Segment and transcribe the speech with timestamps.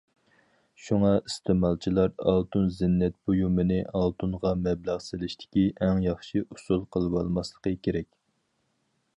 [0.83, 8.11] شۇڭا ئىستېمالچىلار ئالتۇن زىننەت بۇيۇمىنى ئالتۇنغا مەبلەغ سېلىشتىكى ئەڭ ياخشى ئۇسۇل قىلىۋالماسلىقى كېرەك.